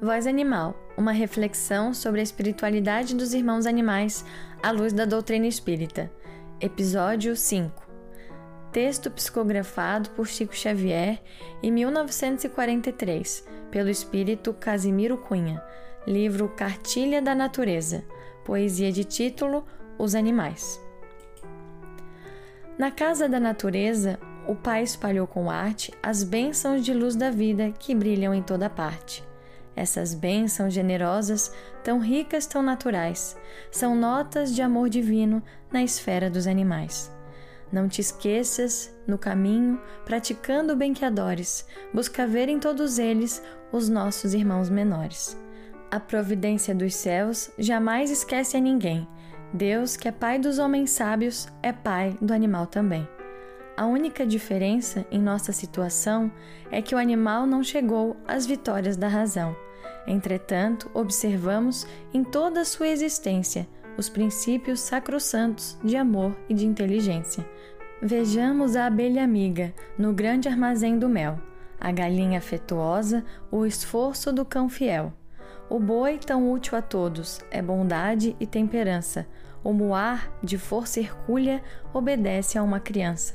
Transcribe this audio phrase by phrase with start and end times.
[0.00, 4.24] Voz Animal uma reflexão sobre a espiritualidade dos irmãos animais
[4.62, 6.10] à luz da doutrina espírita.
[6.60, 7.82] Episódio 5
[8.70, 11.22] Texto psicografado por Chico Xavier
[11.62, 15.62] em 1943 pelo espírito Casimiro Cunha.
[16.06, 18.04] Livro Cartilha da Natureza.
[18.44, 19.64] Poesia de título
[19.98, 20.78] Os Animais.
[22.78, 27.72] Na casa da natureza, o Pai espalhou com arte as bênçãos de luz da vida
[27.78, 29.24] que brilham em toda parte.
[29.76, 31.52] Essas bênçãos generosas,
[31.84, 33.36] tão ricas, tão naturais,
[33.70, 37.14] são notas de amor divino na esfera dos animais.
[37.70, 43.42] Não te esqueças, no caminho, praticando o bem que adores, busca ver em todos eles
[43.70, 45.36] os nossos irmãos menores.
[45.90, 49.06] A providência dos céus jamais esquece a ninguém.
[49.52, 53.06] Deus, que é Pai dos homens sábios, é Pai do animal também.
[53.76, 56.32] A única diferença em nossa situação
[56.70, 59.54] é que o animal não chegou às vitórias da razão.
[60.06, 67.48] Entretanto, observamos em toda a sua existência os princípios sacrossantos de amor e de inteligência.
[68.00, 71.40] Vejamos a abelha amiga no grande armazém do mel,
[71.80, 75.12] a galinha afetuosa, o esforço do cão fiel.
[75.68, 79.26] O boi, tão útil a todos, é bondade e temperança.
[79.64, 81.62] O muar, de força hercúlea,
[81.92, 83.34] obedece a uma criança.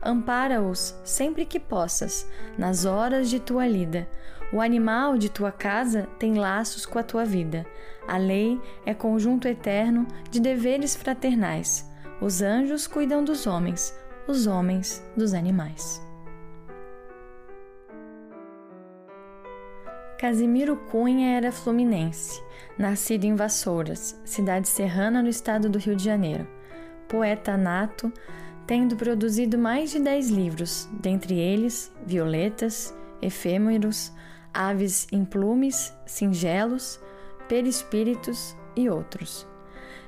[0.00, 4.06] Ampara-os sempre que possas, nas horas de tua lida.
[4.54, 7.66] O animal de tua casa tem laços com a tua vida.
[8.06, 11.90] A lei é conjunto eterno de deveres fraternais.
[12.20, 13.92] Os anjos cuidam dos homens,
[14.28, 16.00] os homens dos animais.
[20.20, 22.40] Casimiro Cunha era fluminense,
[22.78, 26.46] nascido em Vassouras, cidade serrana no estado do Rio de Janeiro.
[27.08, 28.12] Poeta nato,
[28.68, 34.12] tendo produzido mais de dez livros, dentre eles Violetas, Efêmeros,
[34.54, 37.00] Aves em Plumes, Singelos,
[37.48, 39.46] Perispíritos e outros.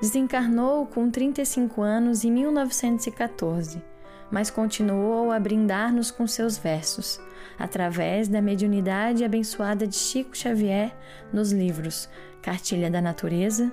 [0.00, 3.82] Desencarnou com 35 anos em 1914,
[4.30, 7.20] mas continuou a brindar-nos com seus versos,
[7.58, 10.96] através da mediunidade abençoada de Chico Xavier
[11.32, 12.08] nos livros
[12.40, 13.70] Cartilha da Natureza,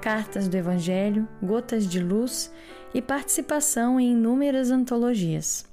[0.00, 2.52] Cartas do Evangelho, Gotas de Luz
[2.92, 5.69] e participação em inúmeras antologias.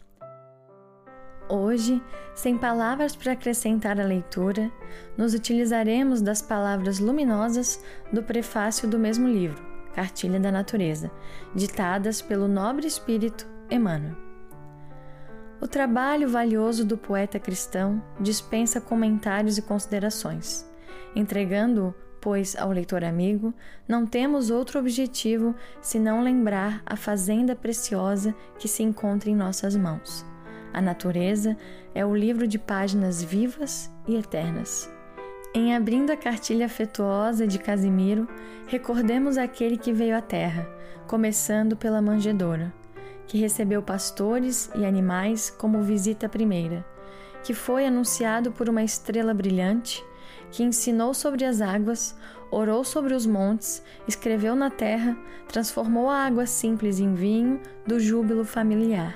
[1.49, 2.01] Hoje,
[2.35, 4.69] sem palavras para acrescentar à leitura,
[5.17, 7.81] nos utilizaremos das palavras luminosas
[8.11, 9.63] do prefácio do mesmo livro,
[9.93, 11.09] Cartilha da Natureza,
[11.55, 14.15] ditadas pelo nobre espírito Emmanuel.
[15.61, 20.69] O trabalho valioso do poeta cristão dispensa comentários e considerações,
[21.15, 23.53] entregando-o pois, ao leitor amigo,
[23.87, 30.25] não temos outro objetivo senão lembrar a fazenda preciosa que se encontra em nossas mãos.
[30.73, 31.57] A natureza
[31.93, 34.89] é o livro de páginas vivas e eternas.
[35.53, 38.27] Em abrindo a cartilha afetuosa de Casimiro,
[38.67, 40.67] recordemos aquele que veio à terra,
[41.07, 42.71] começando pela manjedoura,
[43.25, 46.85] que recebeu pastores e animais como visita primeira,
[47.43, 50.03] que foi anunciado por uma estrela brilhante
[50.51, 52.15] que ensinou sobre as águas,
[52.51, 55.17] orou sobre os montes, escreveu na terra,
[55.47, 59.15] transformou a água simples em vinho do júbilo familiar,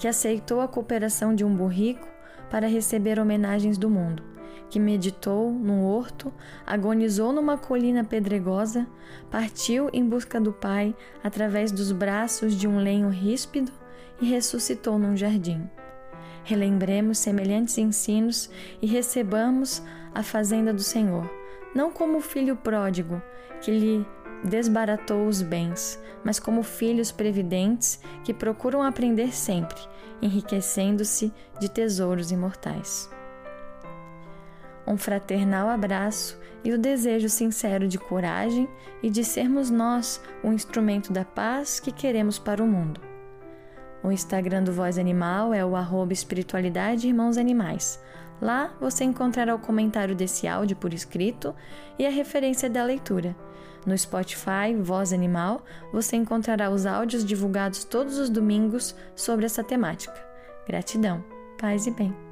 [0.00, 2.08] que aceitou a cooperação de um burrico
[2.50, 4.22] para receber homenagens do mundo,
[4.70, 6.32] que meditou num horto,
[6.66, 8.86] agonizou numa colina pedregosa,
[9.30, 13.70] partiu em busca do Pai através dos braços de um lenho ríspido
[14.22, 15.68] e ressuscitou num jardim.
[16.44, 18.50] Relembremos semelhantes ensinos
[18.80, 19.82] e recebamos
[20.14, 21.30] a fazenda do Senhor,
[21.74, 23.20] não como filho pródigo
[23.60, 24.06] que lhe
[24.44, 29.80] desbaratou os bens, mas como filhos previdentes que procuram aprender sempre,
[30.22, 33.10] enriquecendo-se de tesouros imortais.
[34.86, 38.68] Um fraternal abraço e o desejo sincero de coragem
[39.02, 43.00] e de sermos nós o instrumento da paz que queremos para o mundo.
[44.02, 48.02] O Instagram do Voz Animal é o arroba espiritualidade irmãos animais.
[48.40, 51.54] Lá você encontrará o comentário desse áudio por escrito
[51.98, 53.36] e a referência da leitura.
[53.86, 60.14] No Spotify Voz Animal você encontrará os áudios divulgados todos os domingos sobre essa temática.
[60.66, 61.24] Gratidão,
[61.58, 62.29] paz e bem.